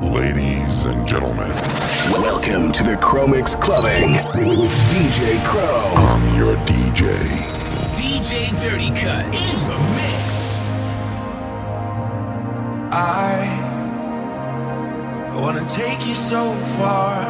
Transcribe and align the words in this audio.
ladies 0.00 0.84
and 0.84 1.06
gentlemen. 1.06 1.50
Welcome 2.12 2.70
to 2.72 2.84
the 2.84 2.94
Chromix 2.94 3.60
Clubbing 3.60 4.12
with 4.46 4.70
DJ 4.88 5.44
Crow. 5.44 5.92
I'm 5.96 6.36
your 6.36 6.56
DJ. 6.66 7.16
DJ 7.92 8.48
Dirty 8.60 8.90
Cut 8.90 9.24
in 9.26 9.58
the 9.68 9.78
mix. 9.96 10.56
I 12.92 13.64
wanna 15.34 15.66
take 15.68 16.06
you 16.06 16.14
so 16.14 16.54
far. 16.78 17.24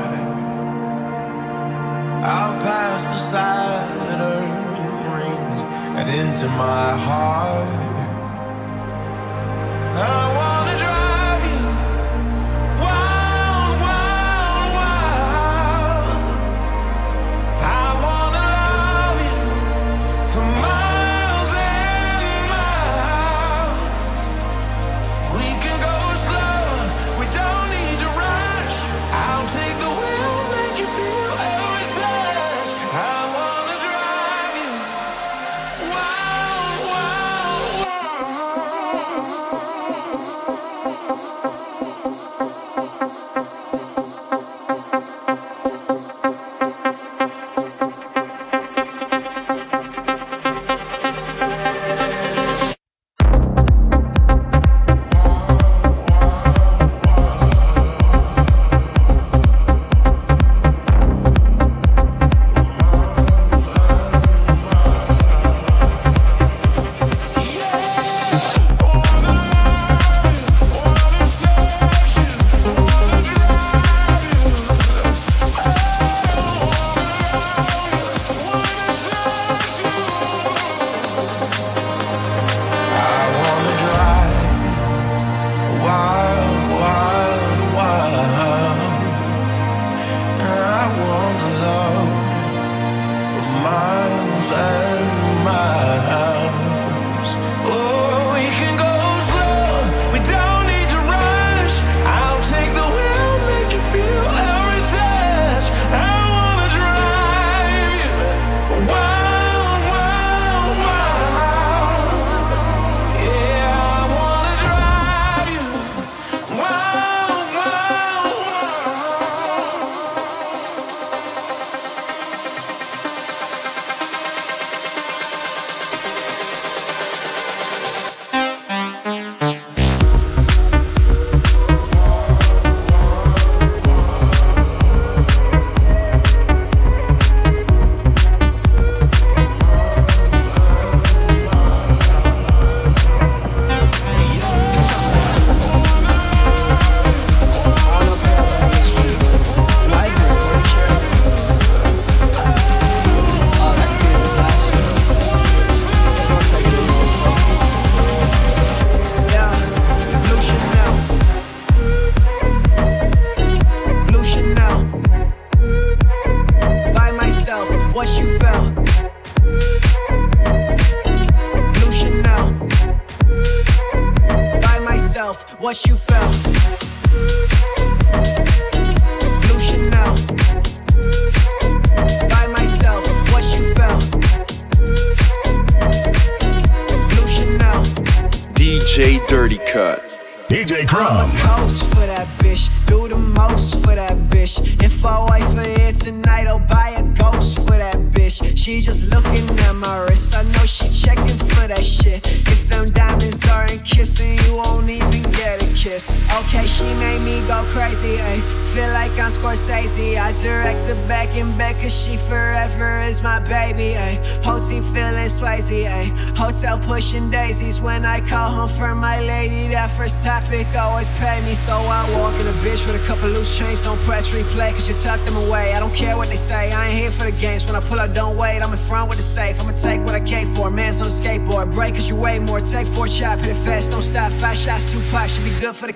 I'll 2.22 2.60
pass 2.60 3.04
the 3.04 3.14
Saturn 3.14 4.50
rings 5.14 5.62
and 5.98 6.10
into 6.10 6.46
my 6.48 6.96
heart. 6.98 7.88
I 10.00 10.36
want 10.36 10.57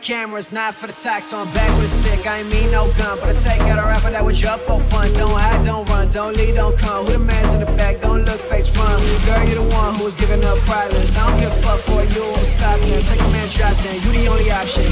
Cameras 0.03 0.51
not 0.51 0.75
for 0.75 0.89
the 0.89 0.93
tax, 0.93 1.29
so 1.29 1.39
I'm 1.39 1.47
back 1.55 1.71
with 1.77 1.85
a 1.85 1.89
stick. 1.89 2.27
I 2.27 2.41
ain't 2.41 2.51
mean 2.51 2.73
no 2.73 2.93
gun, 2.99 3.21
but 3.21 3.29
I 3.29 3.35
take 3.35 3.61
out 3.71 3.79
a 3.79 3.83
rapper 3.83 4.11
that 4.11 4.25
with 4.25 4.41
your 4.41 4.59
for 4.59 4.81
fun. 4.81 5.07
Don't 5.15 5.31
hide, 5.31 5.65
don't 5.65 5.89
run, 5.89 6.09
don't 6.09 6.37
leave, 6.37 6.57
don't 6.57 6.77
come. 6.77 7.07
Who 7.07 7.13
the 7.13 7.19
man's 7.21 7.53
in 7.53 7.61
the 7.61 7.67
back, 7.79 8.01
don't 8.01 8.25
look 8.25 8.41
face 8.41 8.67
front. 8.67 8.99
Girl, 9.25 9.49
you 9.49 9.55
the 9.55 9.75
one 9.77 9.95
who's 9.95 10.15
giving 10.15 10.45
up 10.45 10.59
violence. 10.67 11.17
I 11.17 11.31
don't 11.31 11.39
give 11.39 11.53
a 11.53 11.63
fuck 11.63 11.79
for 11.79 12.03
you, 12.03 12.25
I'm 12.35 12.45
stopping. 12.45 12.91
Take 12.91 13.21
a 13.21 13.31
man, 13.31 13.49
drop 13.49 13.77
then. 13.77 13.95
You 14.03 14.11
the 14.11 14.27
only 14.27 14.51
option. 14.51 14.91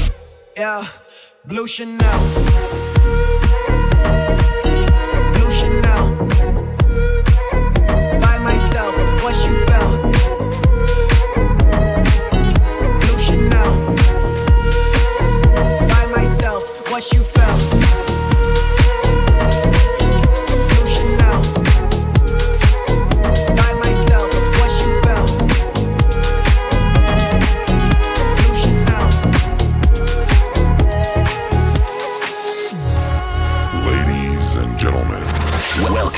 Yeah, 0.55 0.87
Blue 1.43 1.67
Chanel. 1.67 2.50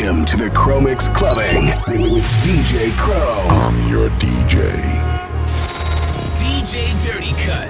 Welcome 0.04 0.26
to 0.26 0.36
the 0.36 0.50
Chromix 0.50 1.08
Clubbing 1.16 1.68
with 2.12 2.26
DJ 2.44 2.92
Crow. 2.98 3.48
I'm 3.48 3.90
your 3.90 4.10
DJ. 4.20 4.70
DJ 6.36 7.02
Dirty 7.02 7.32
Cut 7.42 7.70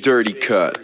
dirty 0.00 0.32
cut. 0.32 0.79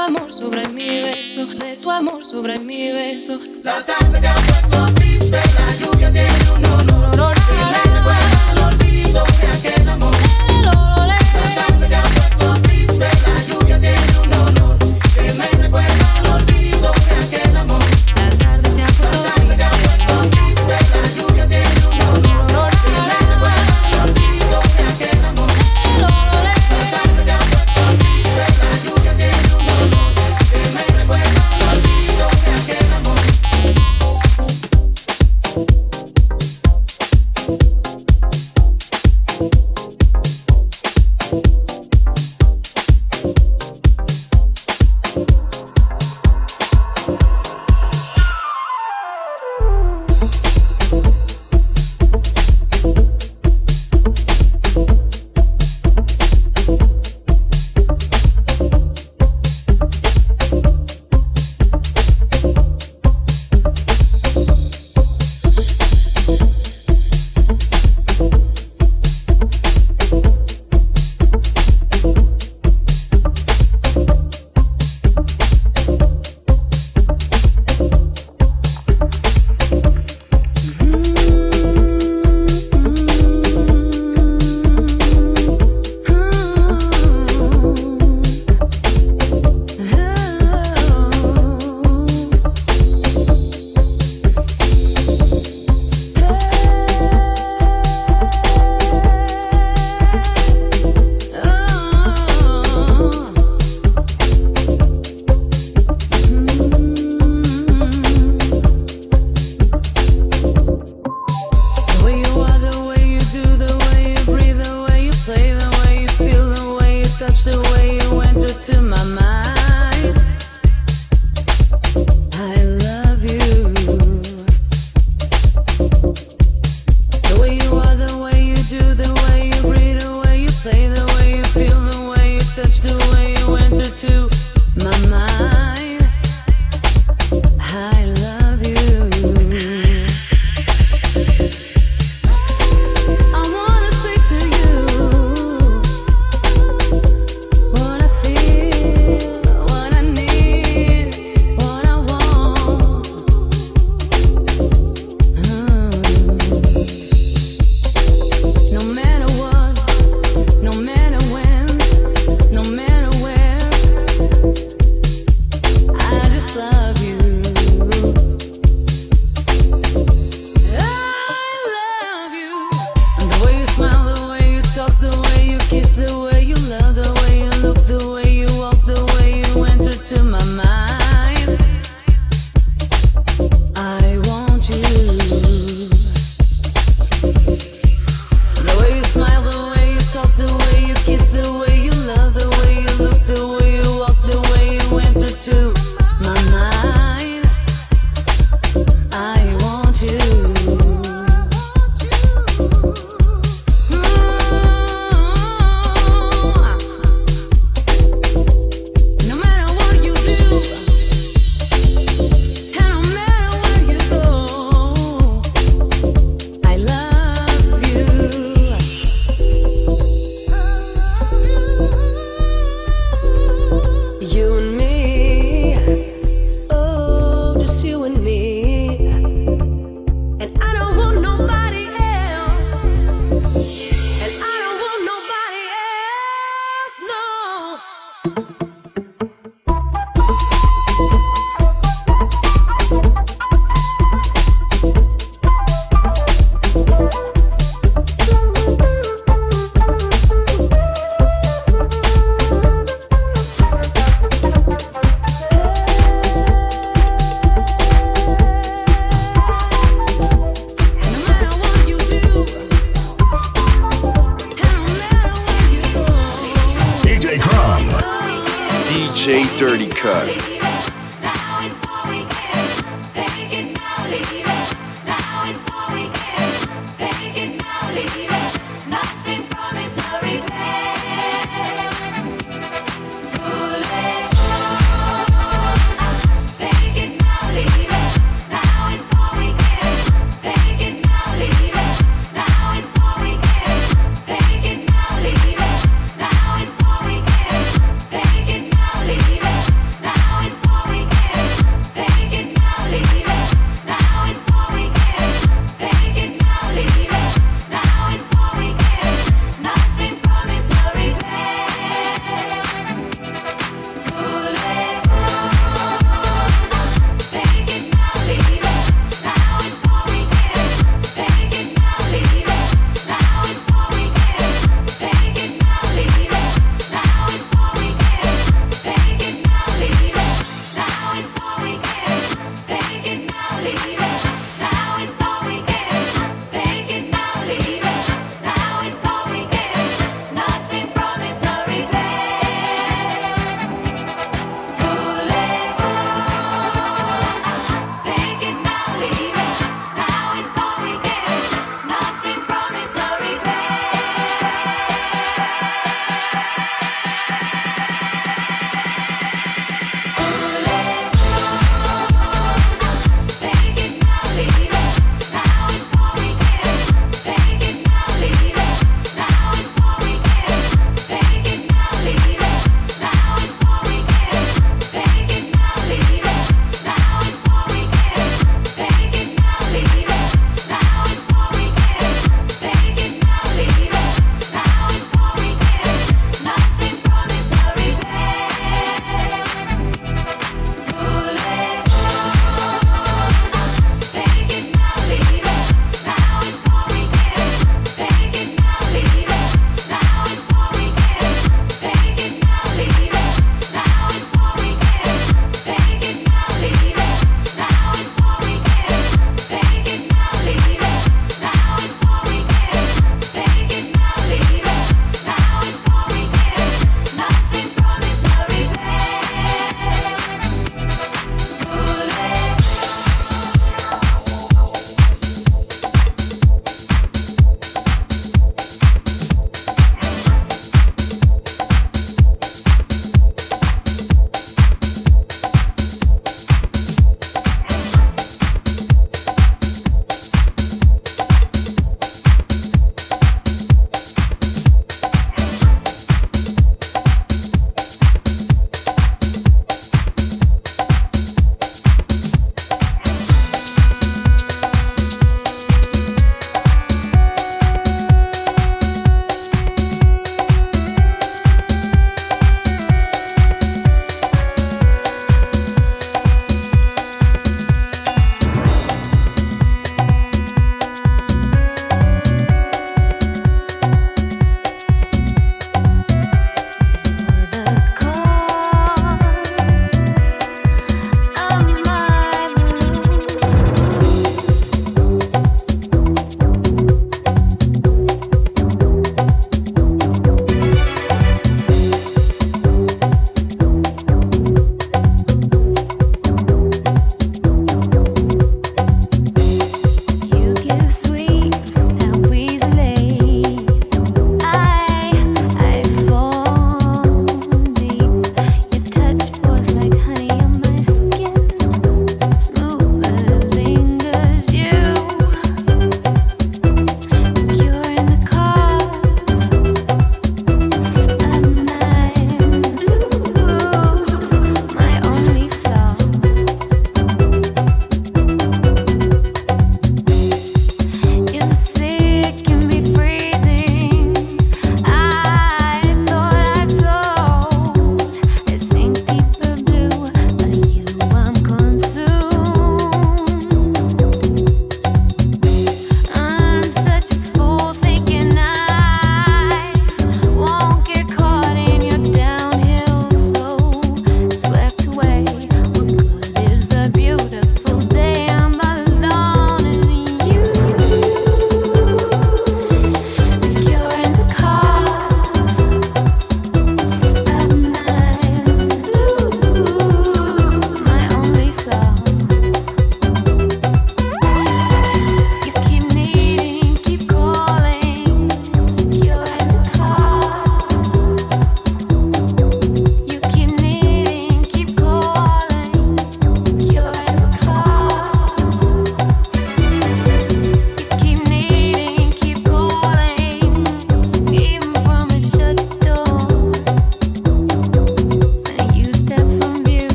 amor 0.00 0.32
sobre 0.32 0.66
mi 0.68 1.02
beso, 1.02 1.46
de 1.46 1.76
tu 1.76 1.90
amor 1.90 2.24
sobre 2.24 2.58
mi 2.58 2.90
beso. 2.92 3.38
La 3.62 3.84
tarde 3.84 4.20
se 4.20 4.28
ha 4.28 4.34
puesto 4.34 4.94
triste, 4.94 5.40
la 5.58 5.76
lluvia 5.76 6.12
tiene 6.12 6.34
un 6.56 6.64
olor. 6.64 7.14
olor 7.14 7.89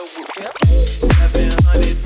700 0.00 1.99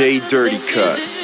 DJ 0.00 0.26
Dirty 0.30 0.58
Cut. 0.72 1.19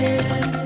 yeah. 0.00 0.63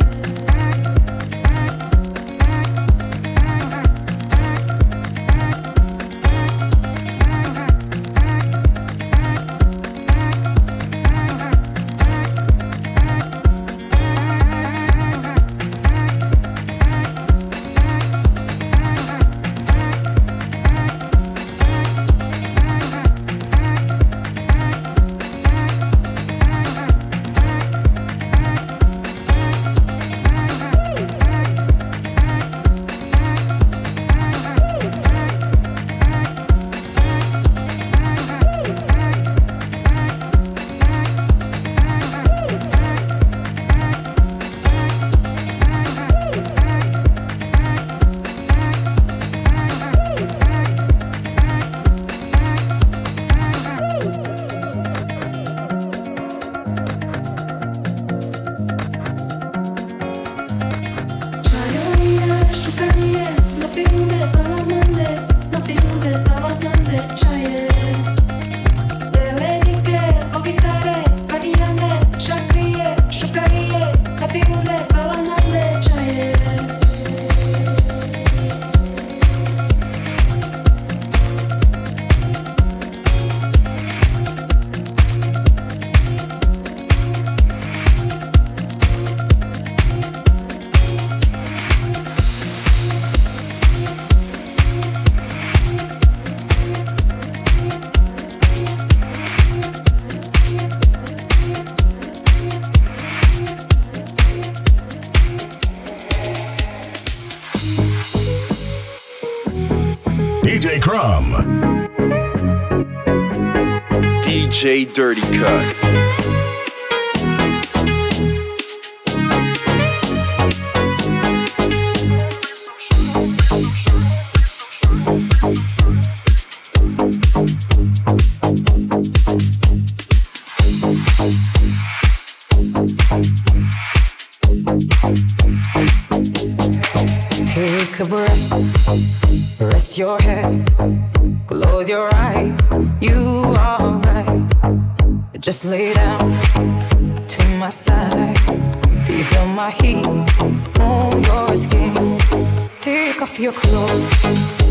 your 153.39 153.53
clothes, 153.53 154.23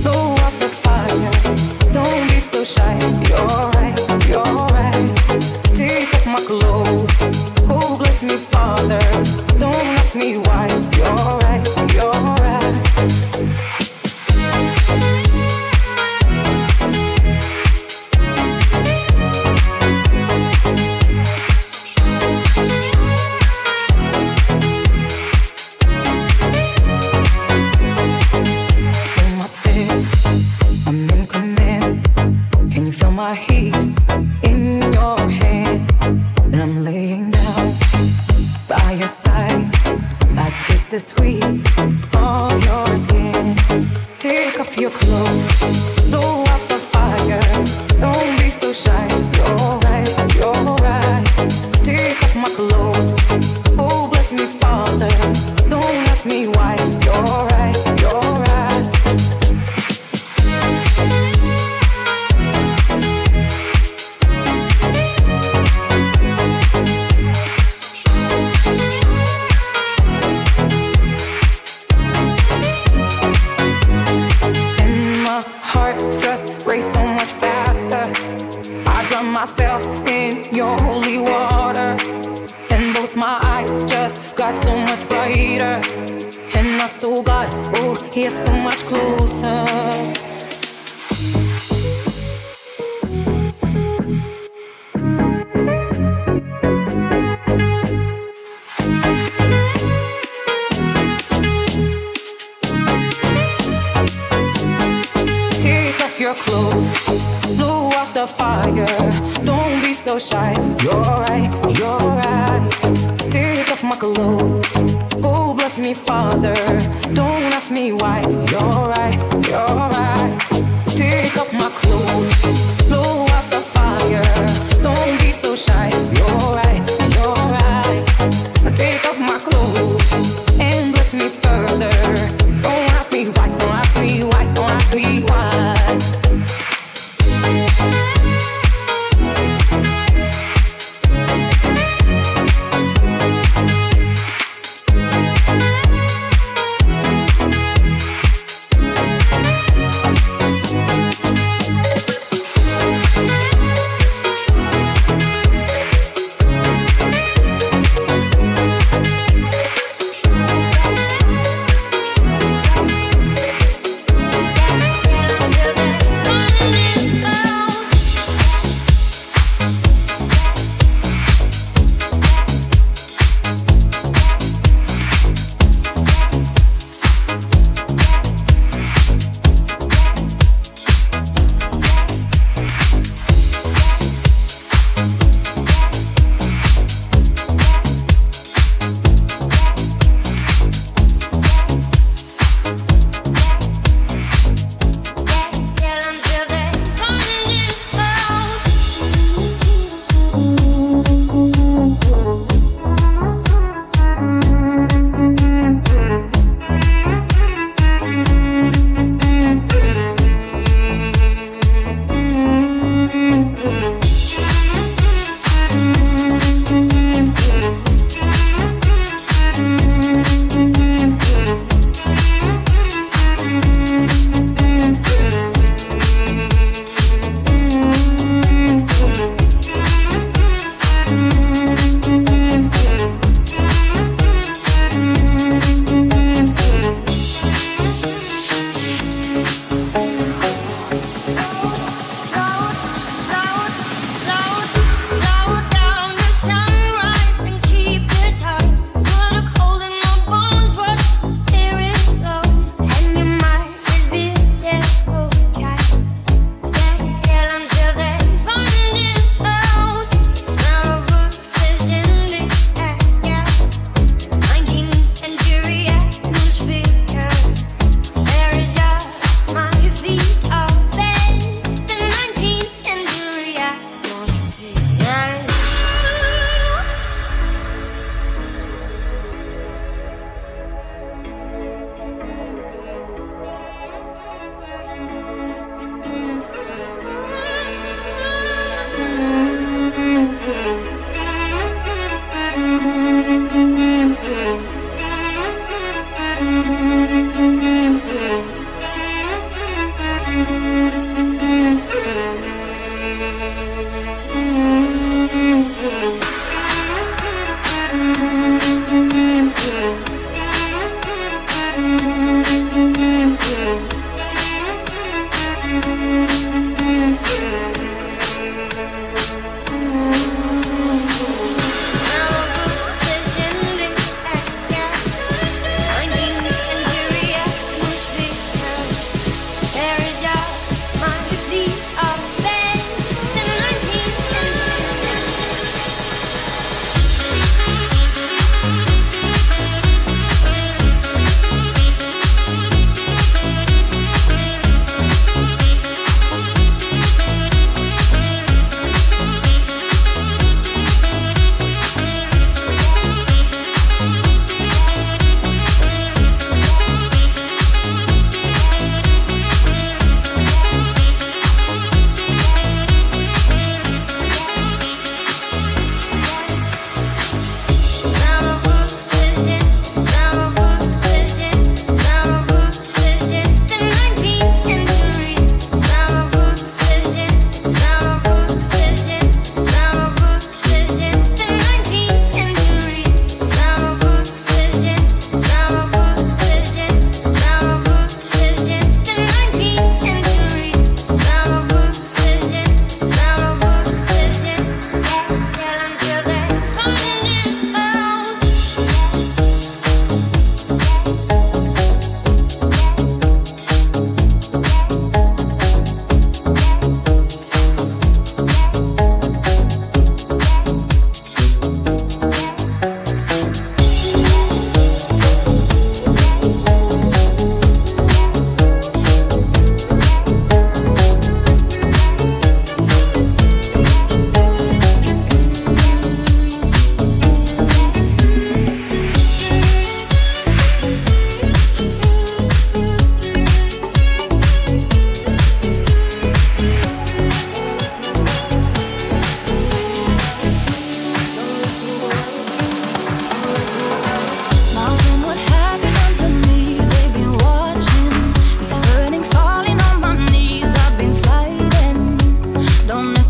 blow 0.04 0.34
up 0.34 0.54
the 0.60 0.68
fire. 0.68 1.32
Don't 1.94 2.28
be 2.30 2.40
so 2.40 2.66
shy, 2.66 3.00
you're 3.30 3.70
right, 3.78 3.98
you're 4.28 4.44
right. 4.76 5.74
Take 5.74 6.14
off 6.14 6.26
my 6.26 6.42
clothes, 6.46 7.12
oh 7.70 7.98
bless 7.98 8.24
me, 8.24 8.36
Father. 8.36 9.00
Don't 9.58 9.88
ask 9.98 10.16
me 10.16 10.38
why. 10.38 10.67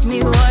me 0.07 0.23
what 0.23 0.46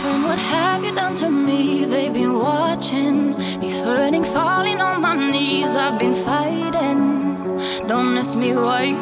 My 0.00 0.06
friend, 0.06 0.24
what 0.24 0.38
have 0.38 0.82
you 0.82 0.94
done 0.94 1.14
to 1.16 1.28
me? 1.28 1.84
They've 1.84 2.10
been 2.10 2.38
watching 2.38 3.36
me 3.60 3.70
hurting, 3.82 4.24
falling 4.24 4.80
on 4.80 5.02
my 5.02 5.14
knees. 5.30 5.76
I've 5.76 5.98
been 5.98 6.14
fighting. 6.14 7.58
Don't 7.86 8.16
ask 8.16 8.34
me 8.34 8.54
why. 8.54 8.92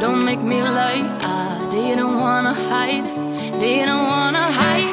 Don't 0.00 0.24
make 0.24 0.40
me 0.40 0.60
lie. 0.60 1.06
I 1.22 1.68
didn't 1.70 2.18
wanna 2.18 2.52
hide. 2.52 3.06
Didn't 3.60 4.02
wanna 4.10 4.46
hide. 4.58 4.92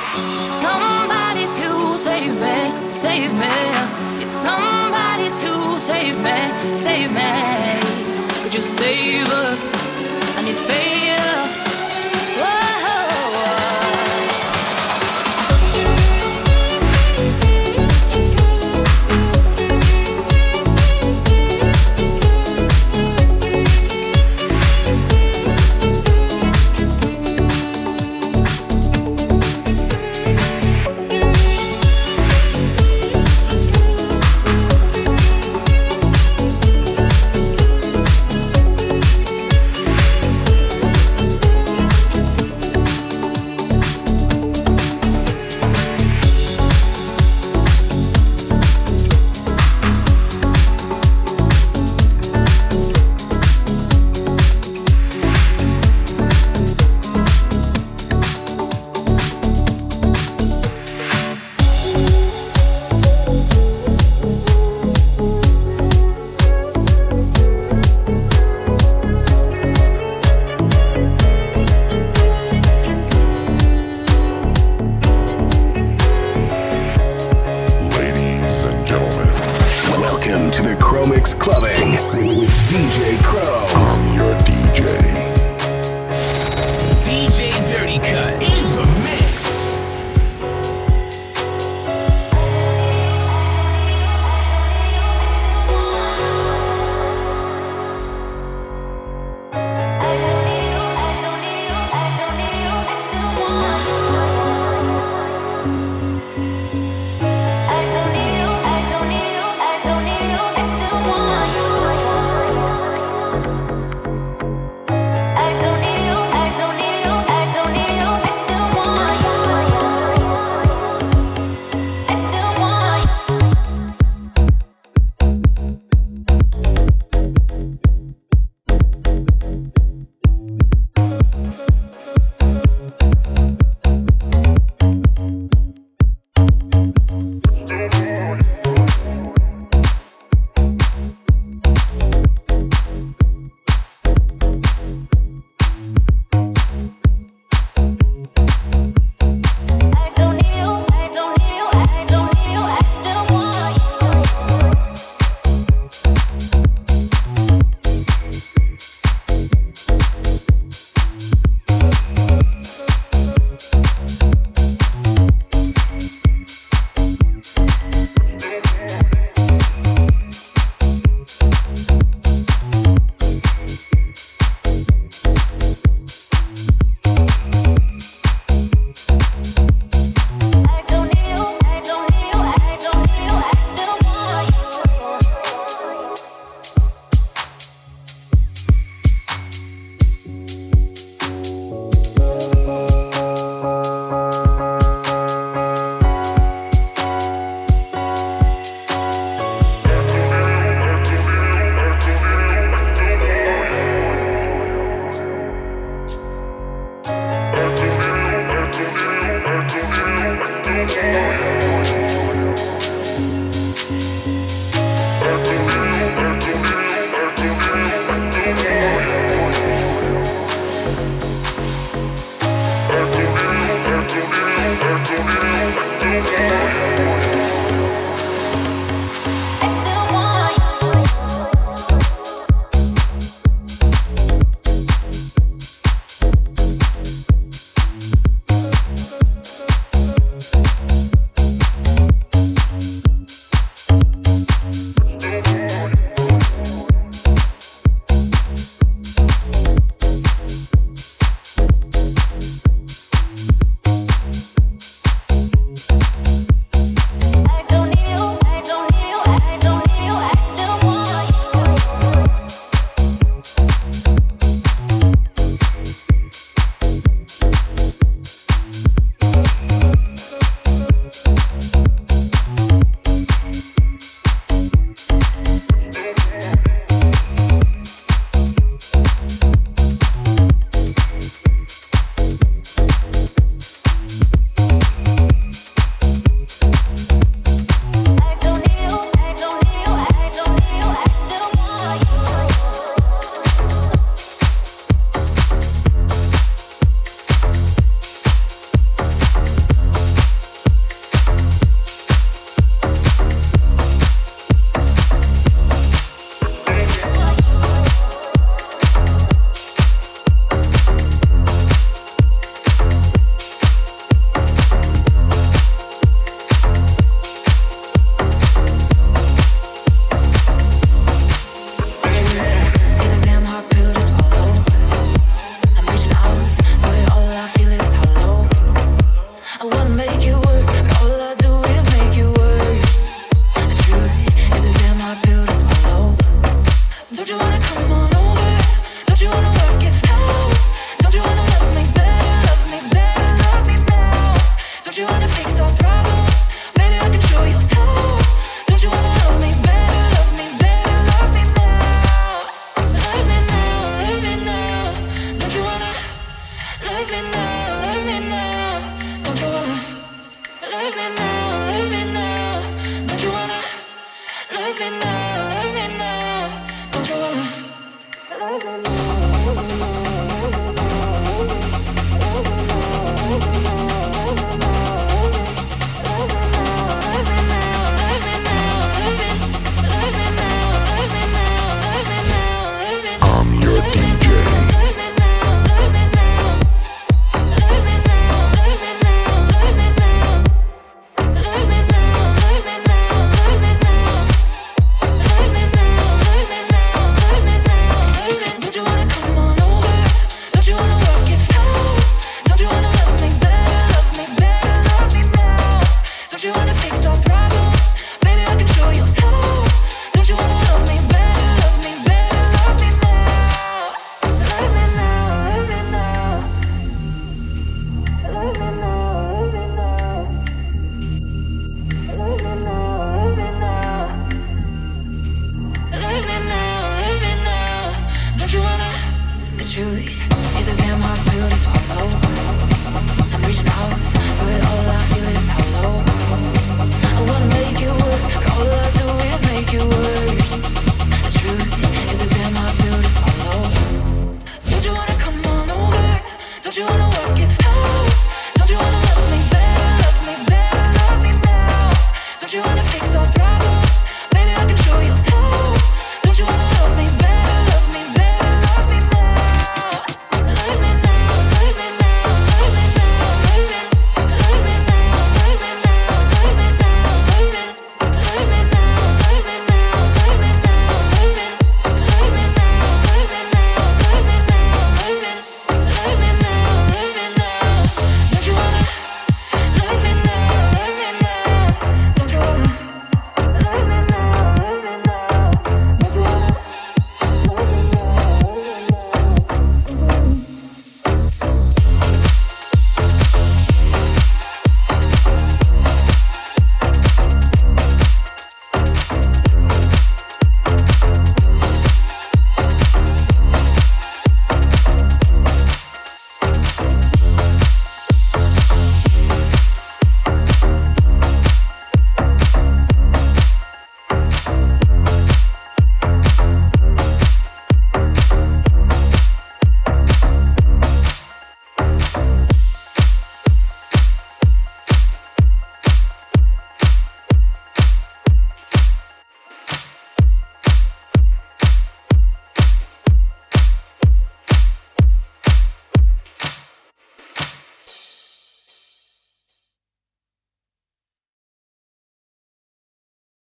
Somebody 0.63 1.45
to 1.59 1.97
save 1.97 2.35
me, 2.45 2.57
save 2.91 3.33
me. 3.33 3.55
It's 4.23 4.35
somebody 4.35 5.29
to 5.41 5.79
save 5.79 6.17
me, 6.27 6.37
save 6.77 7.11
me. 7.19 7.31
Could 8.43 8.53
you 8.53 8.61
save 8.61 9.27
us? 9.29 9.71
I 10.37 10.43
need 10.43 10.59
favor. 10.69 11.34